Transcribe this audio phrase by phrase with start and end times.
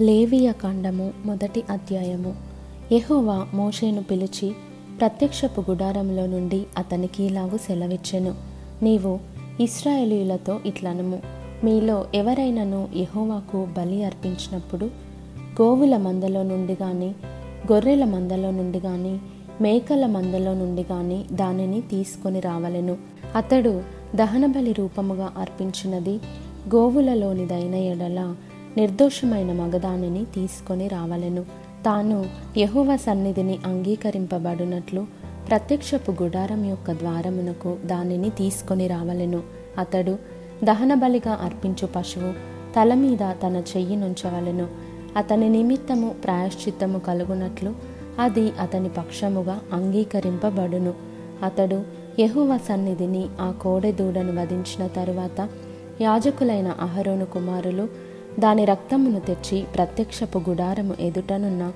[0.00, 2.34] లేవియ కాండము మొదటి అధ్యాయము.
[2.92, 4.52] యహోవా మోషేను పిలిచి
[5.00, 8.34] ప్రత్యక్షపు గుడారంలో నుండి అతనికి ఇలాగు సెలవిచ్చెను.
[8.82, 9.18] నీవు
[9.60, 11.22] ఇస్రాయేలీయులతో ఇట్లనము.
[11.64, 14.84] మీలో ఎవరైనను యహోవాకు బలి అర్పించినప్పుడు
[15.62, 17.14] గోవుల మందలో నుండి గాని
[17.72, 19.18] గొర్రెల మందలో నుండి గాని
[19.60, 22.96] మేకల మందలో నుండి గాని దానిని తీసుకొని రావలెను.
[23.36, 23.82] అతడు
[24.14, 26.14] దహనబలి రూపముగా అర్పించినది
[26.74, 28.34] గోవులలోనిదైన ఎడల
[28.76, 31.42] నిర్దోషమైన మగదానిని తీసుకొని రావలెను.
[31.84, 35.06] తాను యెహోవ సన్నిధిని అంగీకరింపబడినట్లు
[35.48, 39.42] ప్రత్యక్షపు గుడారం యొక్క ద్వారమునకు దానిని తీసుకొని రావలెను.
[39.78, 40.18] అతడు
[40.64, 42.32] దహనబలిగా అర్పించు పశువు
[42.76, 44.66] తల మీద తన చెయ్యి నుంచవలెను.
[45.16, 47.74] అతని నిమిత్తము ప్రాయశ్చిత్తము కలుగునట్లు
[48.18, 50.94] అది అతని పక్షముగా అంగీకరింపబడును.
[51.42, 51.82] అతడు
[52.20, 55.48] యహువ సన్నిధిని ఆ కోడెదూడను వధించిన తరువాత
[56.00, 61.72] యాజకులైన అహరోను కుమారులు దాని రక్తమును తెచ్చి ప్రత్యక్షపు గుడారము ఎదుటనున్న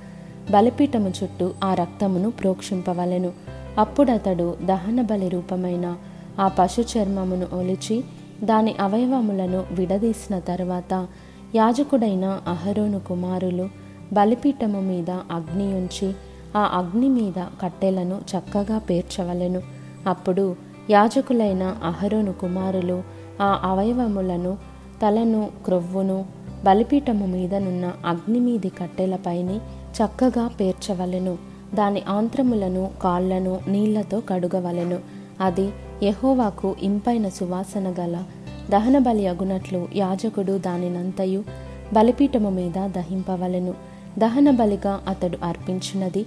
[0.50, 3.32] బలిపీఠము చుట్టూ ఆ రక్తమును ప్రోక్షింపవలెను.
[3.78, 5.96] అప్పుడతడు దహన బలి రూపమైన
[6.40, 8.04] ఆ పశు చర్మమును ఒలిచి
[8.44, 11.06] దాని అవయవములను విడదీసిన తరువాత
[11.54, 13.68] యాజకుడైన అహరోను కుమారులు
[14.12, 16.12] బలిపీఠము మీద అగ్ని ఉంచి
[16.56, 19.62] ఆ అగ్ని మీద కట్టెలను చక్కగా పేర్చవలెను.
[20.06, 20.56] అప్పుడు
[20.90, 23.02] యాజకులైన అహరోను కుమారులు
[23.42, 24.58] ఆ అవయవములను
[25.02, 29.56] తలను క్రొవ్వును బలిపీఠము మీదనున్న అగ్ని మీది కట్టెలపైని
[29.98, 31.38] చక్కగా పేర్చవలెను.
[31.74, 34.98] దాని ఆంత్రములను కాళ్ళను నీళ్ళతో కడుగవలెను.
[35.40, 35.70] అది
[36.02, 38.22] యహోవాకు ఇంపైన సువాసన గల
[38.70, 41.44] దహనబలి అగునట్లు యాజకుడు దానినంతయు
[41.92, 43.74] బలిపీఠము మీద దహింపవలెను.
[44.18, 46.26] దహన బలిగా అతడు అర్పించినది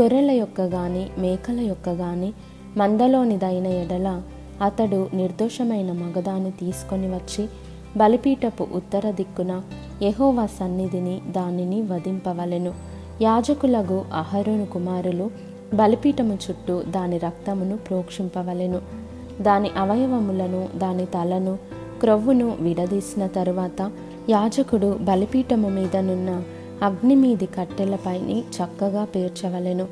[0.00, 2.32] గొర్రెల యొక్క గాని మేకల యొక్క గాని
[2.76, 4.22] మందలోనిదైన ఎడల
[4.62, 7.48] అతడు నిర్దోషమైన మగదాన్ని తీసుకొని వచ్చి
[7.96, 9.62] బలిపీఠపు ఉత్తర దిక్కున
[10.02, 12.74] యహోవా సన్నిధిని దానిని వధింపవలెను.
[13.22, 15.30] యాజకులగు అహరోను కుమారులు
[15.74, 18.80] బలిపీఠము చుట్టూ దాని రక్తమును ప్రోక్షింపవలెను.
[19.40, 21.58] దాని అవయవములను దాని తలను
[22.00, 23.90] క్రొవ్వును విడదీసిన తరువాత
[24.30, 26.42] యాజకుడు బలిపీఠము మీదనున్న
[26.82, 29.86] అగ్ని మీది కట్టెలపైని చక్కగా పేర్చవలెను.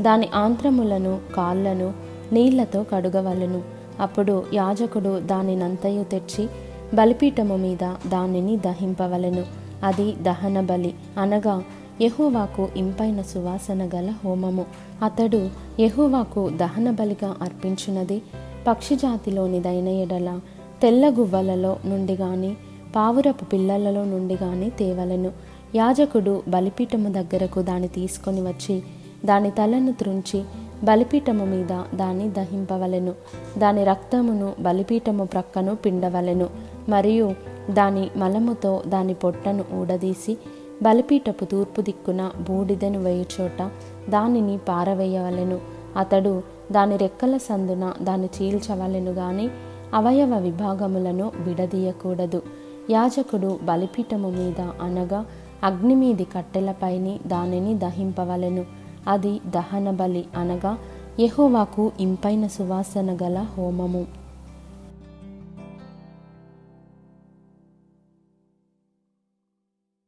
[0.00, 1.92] దాని ఆంత్రములను కాళ్ళను
[2.32, 3.62] నీళ్ళతో కడుగవలెను.
[4.00, 6.48] అప్పుడు యాజకుడు దానినంతయు తెచ్చి
[6.94, 9.44] బలిపీఠము మీద దానిని దహింపవలెను.
[9.84, 10.94] అది దహన బలి.
[11.18, 11.62] అనగా
[12.02, 14.64] యహోవాకు ఇంపైన సువాసన గల హోమము.
[15.02, 15.48] అతడు
[15.80, 18.22] యహోవాకు దహన బలిగా అర్పించినది.
[18.66, 20.40] పక్షిజాతిలోనిదైన ఎడల
[20.82, 22.56] తెల్ల గువ్వలలో నుండి గాని
[22.96, 25.30] పావురపు పిల్లలలో నుండి గాని తేవలెను.
[25.74, 28.82] యాజకుడు బలిపీఠము దగ్గరకు దాన్ని తీసుకొని వచ్చి
[29.24, 30.44] దాని తలను త్రుంచి
[30.84, 33.12] బలిపీఠము మీద దాన్ని దహింపవలెను.
[33.58, 36.48] దాని రక్తమును బలిపీఠము ప్రక్కను పిండవలెను.
[36.88, 37.34] మరియు
[37.70, 40.38] దాని మలముతో దాని పొట్టను ఊడదీసి
[40.82, 43.70] బలిపీఠపు తూర్పు దిక్కున బూడిదను వేయుచోట
[44.10, 45.60] దానిని పారవేయవలెను.
[45.96, 49.48] అతడు దాని రెక్కల సందున దాన్ని చీల్చవలెను గాని
[49.94, 52.42] అవయవ విభాగములను విడదీయకూడదు.
[52.90, 55.26] యాజకుడు బలిపీఠము మీద అనగా
[55.64, 58.64] అగ్ని మీది కట్టెలపైని దానిని దహింపవలెను.
[59.08, 60.78] అది దహన బలి అనగా
[61.20, 64.23] యెహోవాకు ఇంపైన సువాసన గల హోమము.